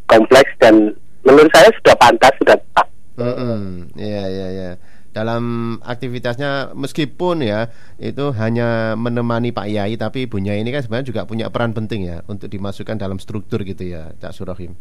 kompleks 0.05 0.51
dan 0.59 0.91
menurut 1.27 1.51
saya 1.51 1.67
sudah 1.75 1.95
pantas 1.99 2.33
sudah 2.39 2.55
tepat. 2.55 2.87
Mm-mm. 3.19 3.91
Iya 3.99 4.23
iya 4.31 4.47
iya. 4.55 4.71
Dalam 5.11 5.75
aktivitasnya 5.81 6.77
meskipun 6.77 7.41
ya 7.41 7.73
itu 7.97 8.31
hanya 8.37 8.93
menemani 8.95 9.51
Pak 9.51 9.67
Yai 9.67 9.97
tapi 9.97 10.29
Ibu 10.29 10.39
Nyai 10.39 10.61
ini 10.61 10.69
kan 10.71 10.85
sebenarnya 10.85 11.09
juga 11.09 11.21
punya 11.27 11.51
peran 11.51 11.73
penting 11.75 12.05
ya 12.07 12.23
untuk 12.29 12.47
dimasukkan 12.47 12.95
dalam 12.95 13.17
struktur 13.17 13.65
gitu 13.67 13.83
ya 13.83 14.13
Cak 14.21 14.31
Surohim. 14.31 14.77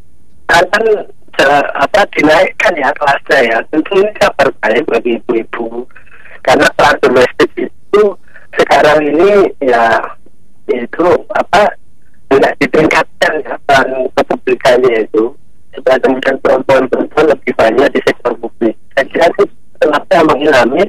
Kan 0.47 0.63
eh, 0.71 1.65
apa 1.75 2.07
dinaikkan 2.15 2.77
ya 2.79 2.93
kelasnya 2.95 3.41
ya. 3.49 3.59
Tentu 3.73 3.97
ini 3.99 4.13
kabar 4.21 4.49
baik 4.63 4.85
bagi 4.87 5.19
ibu-ibu 5.19 5.89
karena 6.47 6.69
peran 6.79 6.97
domestik 7.03 7.51
itu 7.59 8.03
sekarang 8.55 9.03
ini 9.03 9.51
ya 9.65 9.99
itu 10.71 11.07
apa 11.33 11.73
tidak 12.29 12.53
ditingkatkan 12.61 13.33
ya 13.43 13.55
peran 13.65 13.89
kepublikannya 14.15 15.09
itu 15.09 15.33
supaya 15.77 16.01
kemudian 16.01 16.37
perempuan-perempuan 16.41 17.27
lebih 17.31 17.53
banyak 17.55 17.89
di 17.93 18.01
sektor 18.03 18.33
publik. 18.41 18.75
Saya 18.97 19.05
kira 19.13 19.27
itu 19.37 19.45
kenapa 19.79 20.25
mengilami 20.25 20.83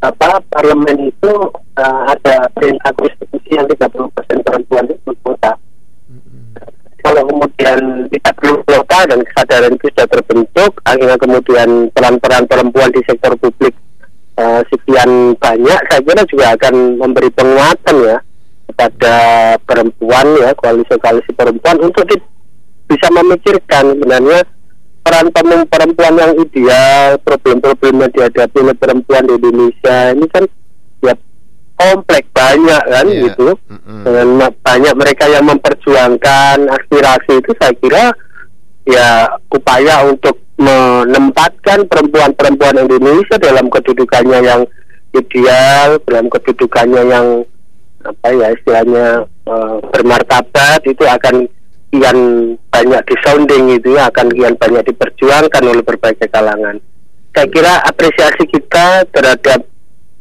apa 0.00 0.40
parlemen 0.52 0.98
itu 1.08 1.32
eh, 1.78 2.02
ada 2.12 2.48
perintah 2.52 2.92
konstitusi 2.96 3.50
yang 3.56 3.68
30% 3.68 4.44
perempuan 4.44 4.84
itu 4.88 5.00
berkuota 5.04 5.56
kalau 7.04 7.22
kemudian 7.28 8.08
tidak 8.08 8.32
perlu 8.40 8.56
kuota 8.64 8.98
dan 9.04 9.20
kesadaran 9.20 9.76
itu 9.76 9.86
sudah 9.92 10.08
terbentuk, 10.08 10.72
akhirnya 10.88 11.18
kemudian 11.20 11.68
peran-peran 11.92 12.48
perempuan 12.48 12.88
di 12.96 13.04
sektor 13.04 13.36
publik 13.36 13.76
eh, 14.40 14.60
sekian 14.72 15.36
banyak, 15.36 15.80
saya 15.92 16.00
kira 16.00 16.24
juga 16.24 16.46
akan 16.56 16.96
memberi 16.96 17.28
penguatan 17.28 17.96
ya 18.08 18.18
kepada 18.72 19.16
perempuan 19.68 20.26
ya 20.40 20.56
koalisi-koalisi 20.56 21.36
perempuan 21.36 21.76
untuk 21.84 22.08
di- 22.08 22.32
bisa 22.94 23.06
memikirkan 23.10 23.98
sebenarnya 23.98 24.40
peran 25.04 25.28
perempuan 25.68 26.14
yang 26.16 26.32
ideal, 26.38 27.18
problem-problem 27.20 28.06
yang 28.06 28.12
dihadapi 28.14 28.56
oleh 28.56 28.76
perempuan 28.78 29.26
di 29.26 29.34
Indonesia 29.36 29.98
ini 30.14 30.26
kan 30.30 30.44
ya 31.02 31.14
kompleks 31.76 32.30
banyak 32.32 32.82
kan 32.86 33.06
Iya. 33.10 33.20
gitu 33.28 33.58
Mm-mm. 33.68 34.00
dengan 34.06 34.28
banyak 34.54 34.94
mereka 34.94 35.24
yang 35.28 35.44
memperjuangkan 35.44 36.70
aspirasi 36.70 37.42
itu 37.42 37.50
saya 37.60 37.74
kira 37.82 38.04
ya 38.86 39.26
upaya 39.50 40.06
untuk 40.06 40.38
menempatkan 40.54 41.84
perempuan-perempuan 41.90 42.78
Indonesia 42.78 43.36
dalam 43.42 43.66
kedudukannya 43.68 44.38
yang 44.40 44.62
ideal 45.12 45.98
dalam 46.06 46.30
kedudukannya 46.30 47.02
yang 47.10 47.26
apa 48.04 48.28
ya 48.32 48.48
istilahnya 48.54 49.06
eh, 49.26 49.76
bermartabat 49.92 50.80
itu 50.86 51.04
akan 51.04 51.44
kian 51.94 52.18
banyak 52.58 53.02
disounding 53.06 53.78
itu 53.78 53.94
ya, 53.94 54.10
akan 54.10 54.34
kian 54.34 54.58
banyak 54.58 54.82
diperjuangkan 54.90 55.62
oleh 55.62 55.82
berbagai 55.86 56.26
kalangan. 56.26 56.82
Saya 57.30 57.46
kira 57.50 57.78
apresiasi 57.86 58.50
kita 58.50 59.06
terhadap 59.14 59.62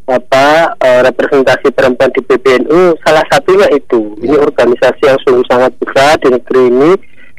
apa 0.04 0.76
eh, 0.84 1.02
representasi 1.10 1.72
perempuan 1.72 2.12
di 2.14 2.22
PBNU 2.22 3.00
salah 3.02 3.26
satunya 3.32 3.66
itu. 3.74 4.14
Ini 4.22 4.36
organisasi 4.38 5.02
yang 5.02 5.20
sungguh 5.26 5.46
sangat 5.50 5.72
besar 5.82 6.22
di 6.22 6.30
negeri 6.30 6.64
ini. 6.70 6.92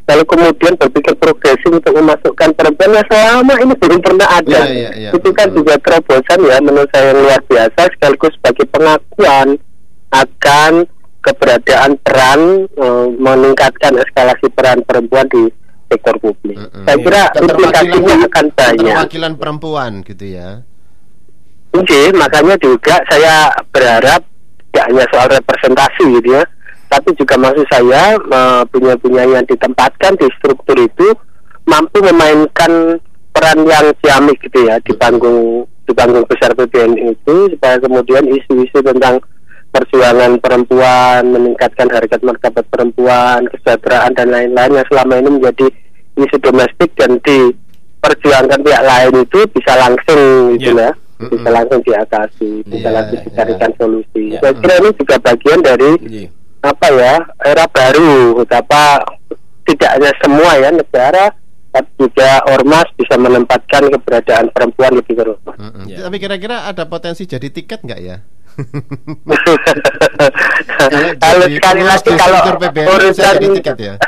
Lalu 0.05 0.25
kemudian 0.29 0.77
berpikir 0.77 1.17
progresif 1.17 1.65
untuk 1.73 1.97
memasukkan 1.97 2.53
perempuan 2.53 2.93
yang 2.93 3.09
selama 3.09 3.57
ini 3.57 3.73
belum 3.73 4.01
pernah 4.05 4.29
ada. 4.37 4.61
Iya, 4.69 4.69
iya, 4.69 4.91
iya. 5.01 5.11
Itu 5.17 5.33
kan 5.33 5.49
Betul. 5.49 5.65
juga 5.65 5.75
terobosan 5.81 6.41
ya 6.45 6.57
menurut 6.61 6.89
saya 6.93 7.05
yang 7.09 7.25
luar 7.25 7.41
biasa 7.49 7.81
sekaligus 7.89 8.33
sebagai 8.37 8.67
pengakuan 8.69 9.49
akan 10.13 10.73
keberadaan 11.25 11.97
peran 12.05 12.69
eh, 12.69 13.07
meningkatkan 13.17 13.97
eskalasi 13.97 14.53
peran 14.53 14.85
perempuan 14.85 15.25
di 15.33 15.49
sektor 15.89 16.17
publik. 16.21 16.61
Mm-mm. 16.61 16.85
Saya 16.85 16.97
kira 17.01 17.23
implikasinya 17.41 18.17
akan 18.29 18.47
banyak. 18.53 18.85
keterwakilan 18.85 19.33
perempuan 19.41 19.93
gitu 20.05 20.25
ya. 20.29 20.61
Oke, 21.75 22.15
makanya 22.15 22.55
juga 22.63 23.03
saya 23.11 23.51
berharap 23.75 24.23
tidak 24.71 24.87
hanya 24.91 25.05
soal 25.11 25.27
representasi 25.31 26.05
gitu 26.23 26.29
ya, 26.39 26.43
tapi 26.93 27.11
juga 27.19 27.35
maksud 27.41 27.67
saya 27.73 28.15
eh, 28.21 28.63
punya-punya 28.69 29.25
yang 29.27 29.45
ditempatkan 29.49 30.15
di 30.21 30.29
struktur 30.39 30.77
itu 30.79 31.09
mampu 31.65 31.99
memainkan 32.05 33.01
peran 33.35 33.67
yang 33.67 33.91
ciamik 34.05 34.39
gitu 34.45 34.69
ya 34.69 34.79
di 34.85 34.93
panggung 34.95 35.67
di 35.85 35.93
panggung 35.93 36.25
besar 36.31 36.55
PBNI 36.55 37.13
itu 37.13 37.37
supaya 37.57 37.77
kemudian 37.83 38.25
isu-isu 38.31 38.79
tentang 38.81 39.21
perjuangan 39.75 40.39
perempuan, 40.39 41.23
meningkatkan 41.27 41.91
harkat 41.91 42.23
martabat 42.23 42.63
perempuan, 42.69 43.51
kesejahteraan 43.51 44.15
dan 44.15 44.31
lain-lain 44.31 44.79
yang 44.79 44.87
selama 44.87 45.19
ini 45.19 45.31
menjadi 45.33 45.67
isu 46.15 46.37
domestik 46.39 46.95
dan 46.95 47.19
diperjuangkan 47.19 48.61
pihak 48.63 48.83
lain 48.83 49.15
itu 49.21 49.39
bisa 49.51 49.73
langsung 49.75 50.55
gitu 50.55 50.73
Ya. 50.73 50.95
ya, 51.19 51.27
bisa 51.27 51.49
langsung 51.51 51.81
diatasi, 51.83 52.51
bisa 52.65 52.87
Ya, 52.87 52.95
langsung 52.95 53.19
ya. 53.19 53.25
dicarikan 53.25 53.71
solusi. 53.75 54.23
Ya. 54.31 54.39
Saya 54.39 54.55
kira 54.55 54.75
ini 54.79 54.91
juga 54.95 55.17
bagian 55.19 55.61
dari 55.61 55.91
Iya. 56.01 56.29
apa 56.63 56.87
ya 56.89 57.15
era 57.45 57.65
baru 57.67 58.15
betapa 58.39 59.03
tidak 59.65 59.91
hanya 59.91 60.13
semua 60.17 60.51
ya 60.55 60.71
negara 60.71 61.35
tapi 61.69 61.91
juga 61.99 62.39
ormas 62.47 62.87
bisa 62.95 63.19
menempatkan 63.19 63.91
keberadaan 63.91 64.47
perempuan 64.49 64.95
lebih 64.95 65.19
terutama. 65.19 65.59
Mm-mm. 65.59 65.91
Ya. 65.91 66.07
Tapi 66.07 66.17
kira-kira 66.17 66.65
ada 66.65 66.87
potensi 66.87 67.27
jadi 67.27 67.51
tiket 67.51 67.83
nggak 67.83 68.01
ya? 68.01 68.23
Kalau 71.17 71.47
sekali 71.55 71.83
lagi 71.83 72.09
kalau 72.15 72.41
urusan 72.95 73.35
ya? 73.77 73.95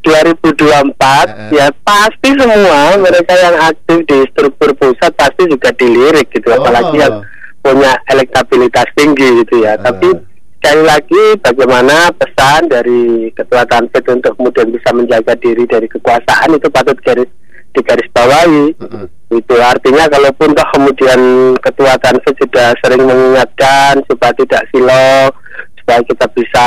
2024 0.00 0.96
Eh, 0.96 1.52
ya 1.52 1.68
pasti 1.84 2.32
semua 2.32 2.96
mereka 2.96 3.36
yang 3.36 3.56
aktif 3.62 4.00
di 4.08 4.24
struktur 4.32 4.72
pusat 4.72 5.12
pasti 5.12 5.44
juga 5.44 5.68
dilirik 5.76 6.32
gitu 6.32 6.48
Oh. 6.48 6.56
apalagi 6.56 6.96
yang 6.96 7.20
punya 7.60 7.92
elektabilitas 8.08 8.88
tinggi 8.96 9.44
gitu 9.44 9.60
ya 9.60 9.76
Eh. 9.76 9.78
tapi 9.78 10.08
sekali 10.56 10.82
lagi 10.82 11.24
bagaimana 11.38 12.08
pesan 12.16 12.68
dari 12.68 13.28
ketua 13.30 13.64
Tanfit 13.66 14.08
untuk 14.08 14.32
kemudian 14.34 14.72
bisa 14.72 14.88
menjaga 14.90 15.36
diri 15.36 15.64
dari 15.64 15.84
kekuasaan 15.86 16.48
itu 16.50 16.68
patut 16.68 16.96
garis 17.00 17.28
bawahi 17.74 18.74
Mm-mm. 18.76 19.06
itu 19.30 19.54
artinya 19.56 20.04
kalaupun 20.10 20.50
toh 20.52 20.68
kemudian 20.74 21.20
ketua 21.62 21.94
Tanfit 22.02 22.34
sudah 22.36 22.74
sering 22.82 23.06
mengingatkan 23.06 24.02
supaya 24.10 24.32
tidak 24.34 24.62
silo 24.74 25.30
supaya 25.78 26.00
kita 26.02 26.26
bisa 26.34 26.66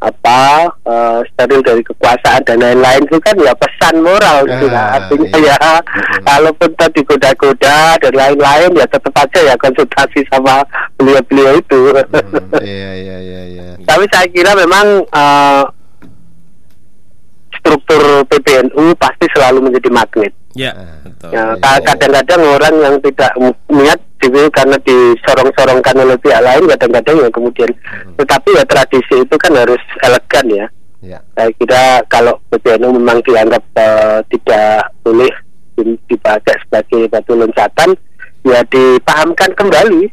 apa 0.00 0.40
eh, 0.84 1.20
steril 1.32 1.64
dari 1.64 1.80
kekuasaan 1.80 2.44
dan 2.44 2.60
lain-lain 2.60 3.08
itu 3.08 3.16
kan 3.20 3.32
ya 3.40 3.56
pesan 3.56 4.04
moral 4.04 4.44
gitu 4.44 4.68
Ah, 4.68 5.00
artinya 5.00 5.32
iya. 5.32 5.56
ya 5.56 5.72
kalaupun 6.20 6.68
toh 6.76 6.88
digoda-goda 6.92 7.96
dan 7.96 8.12
lain-lain 8.12 8.70
ya 8.76 8.84
tetap 8.84 9.16
aja 9.16 9.40
ya 9.40 9.54
konsultasi 9.56 10.20
sama 10.28 10.60
beliau-beliau 10.96 11.56
itu 11.56 11.80
Mm, 12.04 12.60
Iya 12.60 12.90
iya 12.94 13.16
iya 13.18 13.42
iya. 13.48 13.66
tapi 13.84 14.04
saya 14.12 14.28
kira 14.28 14.52
memang 14.52 15.04
eh, 15.04 15.62
struktur 17.64 18.02
PBNU 18.26 18.92
pasti 18.94 19.24
selalu 19.32 19.58
menjadi 19.64 19.88
magnet 19.90 20.32
Ya, 20.54 20.70
Ah. 20.70 21.02
betul. 21.02 21.34
Ya, 21.34 21.42
iya, 21.50 21.58
ka- 21.58 21.82
kadang-kadang 21.84 22.42
orang 22.46 22.74
yang 22.78 22.96
tidak 23.00 23.32
niat 23.66 23.98
gitu 24.22 24.38
karena 24.48 24.76
disorong-sorongkan 24.78 25.96
oleh 25.98 26.14
pihak 26.16 26.38
lain 26.38 26.64
kadang-kadang 26.68 27.16
ya 27.18 27.28
kemudian 27.28 27.70
Hmm. 27.82 28.14
tetapi 28.14 28.48
ya 28.52 28.62
tradisi 28.62 29.14
itu 29.18 29.34
kan 29.34 29.52
harus 29.52 29.82
elegan 29.98 30.46
ya 30.46 30.66
Ya. 31.02 31.18
saya 31.34 31.50
kira 31.52 31.82
kalau 32.06 32.38
PBNU 32.48 32.94
memang 32.94 33.18
dianggap 33.20 33.64
eh, 33.74 34.18
tidak 34.30 34.94
boleh 35.02 35.32
di- 35.74 35.98
dipakai 36.06 36.54
sebagai 36.62 37.10
batu 37.10 37.34
loncatan 37.34 37.90
ya 38.44 38.62
dipahamkan 38.64 39.50
kembali 39.52 40.06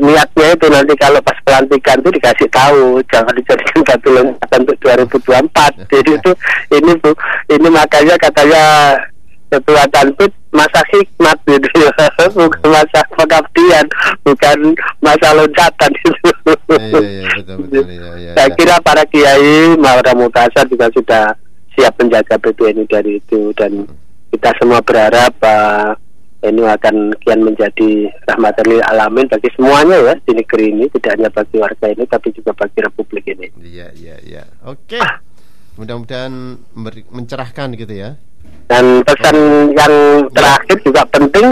niatnya 0.00 0.46
itu 0.56 0.66
nanti 0.72 0.92
kalau 0.96 1.20
pas 1.20 1.36
pelantikan 1.44 2.00
itu 2.00 2.10
dikasih 2.16 2.48
tahu 2.48 2.98
jangan 3.12 3.34
dijadikan 3.36 3.80
batu 3.88 4.08
loncatan 4.12 4.60
untuk 4.64 4.78
2024 4.80 5.92
jadi 5.92 6.10
itu 6.16 6.32
ini 6.72 6.92
bu 6.98 7.10
ini 7.52 7.68
makanya 7.68 8.16
katanya 8.16 8.64
ketua 9.52 9.84
tanpit 9.92 10.32
masa 10.52 10.80
hikmat 10.92 11.36
gitu 11.44 11.68
ya 11.76 11.92
bukan 12.36 12.68
masa 12.72 13.00
pengabdian 13.12 13.86
bukan 14.24 14.58
masa 15.04 15.28
loncatan 15.36 15.92
itu. 15.92 16.28
Iya 16.72 17.00
iya 17.00 17.28
betul 17.36 17.56
betul 17.68 17.84
iya 17.88 18.08
iya. 18.16 18.32
saya 18.32 18.48
kira 18.56 18.76
para 18.80 19.04
kiai 19.08 19.76
Maura 19.76 20.12
Mutasar 20.16 20.64
juga 20.68 20.88
sudah 20.92 21.36
siap 21.76 21.96
menjaga 22.00 22.36
PBNU 22.40 22.84
dari 22.88 23.20
itu. 23.20 23.52
Dan 23.56 23.88
kita 24.32 24.52
semua 24.60 24.80
berharap 24.80 25.32
uh, 25.44 25.92
ini 26.42 26.62
akan 26.66 27.14
kian 27.22 27.40
menjadi 27.46 28.10
rahmatan 28.26 28.66
lil 28.66 28.82
alamin 28.82 29.30
bagi 29.30 29.46
semuanya 29.54 29.96
ya 30.10 30.14
di 30.18 30.32
negeri 30.34 30.74
ini 30.74 30.84
tidak 30.98 31.10
hanya 31.14 31.30
bagi 31.30 31.56
warga 31.62 31.86
ini 31.86 32.04
tapi 32.10 32.34
juga 32.34 32.50
bagi 32.52 32.78
republik 32.82 33.24
ini. 33.30 33.46
Iya 33.62 33.88
iya 33.94 34.16
iya. 34.26 34.42
Oke. 34.66 34.98
Mudah-mudahan 35.78 36.58
memberi- 36.74 37.08
mencerahkan 37.08 37.78
gitu 37.78 37.94
ya. 37.94 38.18
Dan 38.66 39.06
pesan 39.06 39.36
yang 39.70 39.94
terakhir 40.34 40.76
juga 40.82 41.06
penting 41.08 41.46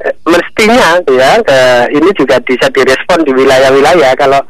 eh, 0.00 0.14
mestinya 0.24 0.98
ya 1.04 1.32
eh, 1.44 1.84
ini 1.92 2.08
juga 2.16 2.40
bisa 2.40 2.72
direspon 2.72 3.28
di 3.28 3.36
wilayah-wilayah 3.36 4.16
kalau 4.16 4.40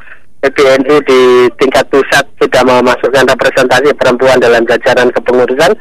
PBNU 0.43 0.95
di 1.07 1.21
tingkat 1.55 1.87
pusat 1.87 2.27
sudah 2.35 2.63
memasukkan 2.67 3.31
representasi 3.31 3.95
perempuan 3.95 4.43
dalam 4.43 4.67
jajaran 4.67 5.07
kepengurusan 5.15 5.71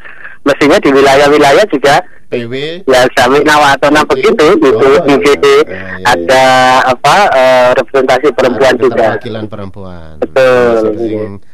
mestinya 0.42 0.78
di 0.78 0.90
wilayah-wilayah 0.90 1.64
juga 1.70 2.02
PW 2.28 2.52
ya 2.88 3.04
sami 3.12 3.44
nawatona 3.44 4.02
begitu 4.08 4.56
gitu 4.56 4.72
Oh, 4.72 5.04
iya. 5.04 5.16
Jadi 5.20 5.54
Iya, 5.68 5.84
iya, 6.00 6.06
ada 6.08 6.44
apa 6.88 7.14
eh, 7.30 7.68
representasi 7.76 8.26
perempuan 8.32 8.72
ada 8.72 8.80
juga 8.80 8.96
keterwakilan 9.20 9.44
perempuan. 9.46 10.12
Betul, 10.18 10.76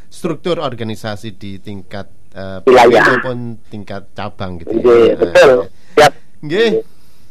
struktur 0.08 0.56
organisasi 0.62 1.34
di 1.34 1.58
tingkat 1.58 2.06
eh, 2.32 2.62
Wilayah. 2.62 3.04
Maupun 3.18 3.58
tingkat 3.66 4.14
cabang 4.14 4.62
gitu 4.62 4.78
Iya, 4.78 5.14
betul 5.18 5.50
Nah, 5.58 5.66
siap 5.98 6.12
Nggih. 6.38 6.70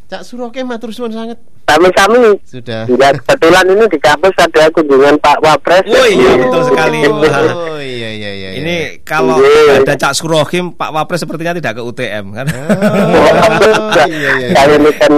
Cak 0.07 0.21
Suroke 0.23 0.59
matur 0.63 0.91
suwun 0.91 1.11
sangat. 1.11 1.39
Sami-sami 1.67 2.31
Sudah. 2.47 2.87
Ya, 2.87 3.09
kebetulan 3.13 3.65
ini 3.67 3.85
di 3.85 3.99
kampus 3.99 4.33
ada 4.39 4.63
kunjungan 4.71 5.15
Pak 5.19 5.37
Wapres. 5.43 5.83
Oh 5.85 6.07
iya, 6.07 6.31
betul 6.39 6.61
sekali. 6.63 6.99
Oh 7.03 7.77
iya 7.77 8.09
iya 8.09 8.31
iya. 8.31 8.49
Ini 8.57 8.75
iya. 8.75 8.89
kalau 9.03 9.37
Iya. 9.37 9.83
ada 9.83 9.93
Cak 9.93 10.15
Surohim, 10.15 10.71
Pak 10.73 10.89
Wapres 10.89 11.19
sepertinya 11.21 11.53
tidak 11.53 11.77
ke 11.77 11.81
UTM 11.83 12.25
kan. 12.31 12.45
Oh, 12.47 14.07
iya 14.09 14.29
iya. 14.39 14.47
Saya 14.55 14.75
ini 14.79 14.91
kan 14.95 15.11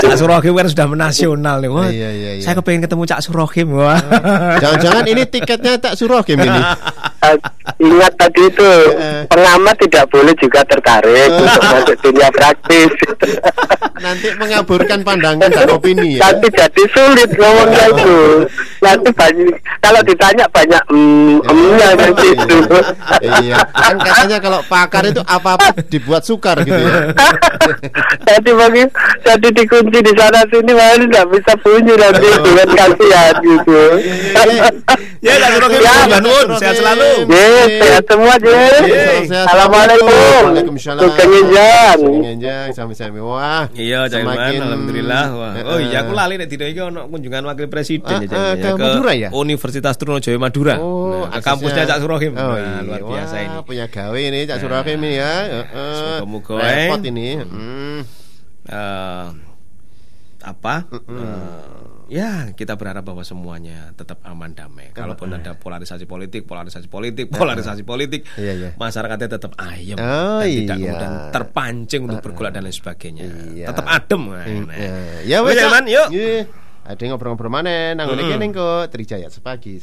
Cak 0.00 0.16
Surohim 0.16 0.52
kan 0.56 0.66
sudah 0.66 0.86
menasional 0.88 1.56
nih. 1.60 1.70
Wah, 1.70 1.86
Iya, 1.86 2.10
iya, 2.10 2.30
iya. 2.40 2.42
Saya 2.42 2.56
kepengen 2.56 2.88
ketemu 2.88 3.02
Cak 3.04 3.20
Surohim. 3.20 3.68
Wah. 3.76 4.00
Jangan-jangan 4.58 5.04
ini 5.04 5.22
tiketnya 5.28 5.76
tak 5.76 6.00
Suroke 6.00 6.32
ini. 6.32 6.48
Eh, 7.20 7.36
ingat 7.78 8.12
tadi 8.16 8.48
itu 8.48 8.64
Eh. 8.90 9.28
pengamat 9.28 9.76
tidak 9.78 10.08
boleh 10.08 10.32
juga 10.34 10.64
tertarik 10.64 11.28
untuk 11.30 11.60
masuk 11.62 11.96
dunia 12.00 12.28
praktis. 12.30 12.88
Nanti 14.00 14.28
mengaburkan 14.34 15.04
pandangan 15.04 15.44
dan 15.46 15.68
opini 15.76 16.16
ya. 16.16 16.24
Nanti 16.26 16.48
jadi 16.48 16.82
sulit 16.88 17.30
ngomongnya 17.30 17.84
itu. 17.92 18.18
Nanti 18.80 19.10
banyak 19.12 19.52
kalau 19.80 20.00
ditanya 20.00 20.44
banyak 20.48 20.82
mm, 20.88 21.36
emnya 21.44 21.88
nanti 21.94 22.26
itu. 22.32 22.56
Iya, 23.20 23.56
kan 23.68 23.94
katanya 24.00 24.38
kalau 24.40 24.60
pakar 24.64 25.04
itu 25.04 25.20
apa-apa 25.20 25.76
dibuat 25.86 26.24
sukar 26.24 26.56
gitu 26.64 26.80
ya. 26.80 27.12
jadi 28.26 28.50
bagi 28.56 28.84
jadi 29.20 29.48
dikunci 29.52 29.98
di 30.00 30.12
sana 30.16 30.40
sini 30.48 30.72
malah 30.72 30.96
nggak 30.96 31.26
bisa 31.28 31.52
bunyi 31.60 31.94
nanti 31.94 32.26
dengan 32.40 32.68
kasihan 32.72 33.34
gitu. 33.40 33.80
Ya, 35.20 35.36
Cak 35.36 35.50
Surohim, 35.52 35.80
Ya, 35.84 35.94
Mbak 36.08 36.20
Nun, 36.24 36.46
sehat 36.56 36.74
selalu. 36.80 37.10
Yes, 37.28 37.68
sehat 37.76 38.04
semua, 38.08 38.34
Yes. 38.40 39.28
Sehat, 39.28 39.44
Assalamualaikum. 39.52 40.08
Waalaikumsalam. 40.48 41.00
Sugeng 41.04 41.32
Injang, 42.24 42.68
sami-sami. 42.72 43.20
Wah. 43.20 43.68
Iya, 43.76 44.08
semakin- 44.08 44.64
alhamdulillah. 44.64 45.24
Wah. 45.36 45.52
Oh 45.76 45.78
iya, 45.78 46.08
aku 46.08 46.16
lali 46.16 46.40
nek 46.40 46.48
dina 46.48 46.64
iki 46.72 46.80
ono 46.80 47.04
kunjungan 47.12 47.44
wakil 47.44 47.68
presiden 47.68 48.16
Ah, 48.32 48.56
ya, 48.56 48.69
Ke 48.74 48.82
Madura 48.82 49.12
ya? 49.12 49.28
Universitas 49.30 49.94
Trunojoyo 49.96 50.38
Madura. 50.38 50.74
Oh, 50.78 51.24
nah, 51.24 51.40
kampusnya 51.40 51.86
Cak 51.86 51.98
Surohim. 51.98 52.32
Oh, 52.34 52.54
nah, 52.54 52.58
iya. 52.58 52.80
luar 52.82 53.02
biasa 53.02 53.34
Wah, 53.34 53.42
ini. 53.42 53.58
punya 53.66 53.86
gawe 53.88 54.20
ini 54.20 54.40
Cak 54.44 54.58
Surahim 54.58 54.98
ini 55.00 55.10
ya. 55.16 55.32
Heeh. 55.66 55.94
Semoga-moga, 56.20 56.54
Repot 56.58 57.00
eh. 57.00 57.10
ini. 57.10 57.28
Hmm. 57.40 58.00
Eh, 58.70 59.26
apa? 60.40 60.74
Eh, 60.88 61.60
ya, 62.08 62.30
kita 62.52 62.74
berharap 62.74 63.04
bahwa 63.04 63.20
semuanya 63.20 63.92
tetap 63.92 64.24
aman 64.24 64.56
damai. 64.56 64.88
Kalaupun 64.90 65.28
ada 65.30 65.52
polarisasi 65.52 66.08
politik, 66.08 66.48
polarisasi 66.48 66.88
politik, 66.88 67.28
polarisasi 67.28 67.82
politik, 67.84 68.24
Iya, 68.40 68.52
iya. 68.56 68.70
masyarakatnya 68.74 69.28
tetap 69.28 69.52
ayem 69.60 70.00
Oh, 70.00 70.40
dan 70.40 70.48
tidak 70.48 70.76
iya. 70.80 70.86
kemudian 70.96 71.12
terpancing 71.28 72.00
untuk 72.08 72.20
bergolak 72.24 72.56
dan 72.56 72.64
lain 72.64 72.72
sebagainya. 72.72 73.24
Iya. 73.52 73.66
Tetap 73.68 73.84
adem. 73.84 74.22
Nah, 74.32 74.44
Hmm, 74.48 74.64
nah. 74.64 74.76
Ya, 75.28 75.38
Wes, 75.44 75.60
yuk. 75.86 76.08
Iya. 76.10 76.36
Ada 76.90 77.06
ngobrol-ngobrol 77.06 77.54
mana 77.54 77.94
nang 77.94 78.10
ngene 78.10 78.34
kene 78.34 78.46
kok 78.50 78.90
Trijaya 78.90 79.30
sepagi. 79.30 79.78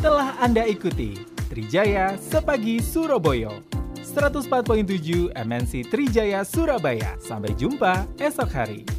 Telah 0.00 0.40
Anda 0.40 0.64
ikuti 0.64 1.20
Trijaya 1.52 2.16
Sepagi 2.16 2.80
Surabaya 2.80 3.52
104.7 4.00 5.28
MNC 5.44 5.92
Trijaya 5.92 6.40
Surabaya. 6.40 7.20
Sampai 7.20 7.52
jumpa 7.52 8.08
esok 8.16 8.48
hari. 8.48 8.95